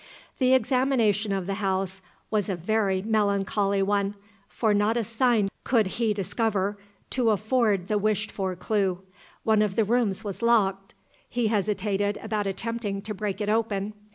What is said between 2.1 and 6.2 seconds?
was a very melancholy one, for not a sign could he